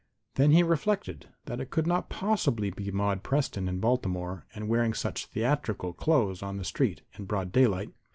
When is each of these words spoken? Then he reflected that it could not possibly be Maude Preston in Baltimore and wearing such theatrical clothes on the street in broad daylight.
Then 0.33 0.49
he 0.49 0.63
reflected 0.63 1.27
that 1.45 1.59
it 1.61 1.69
could 1.69 1.85
not 1.85 2.09
possibly 2.09 2.71
be 2.71 2.89
Maude 2.89 3.21
Preston 3.21 3.67
in 3.67 3.79
Baltimore 3.79 4.47
and 4.55 4.67
wearing 4.67 4.95
such 4.95 5.27
theatrical 5.27 5.93
clothes 5.93 6.41
on 6.41 6.57
the 6.57 6.63
street 6.65 7.03
in 7.19 7.25
broad 7.25 7.51
daylight. 7.51 7.93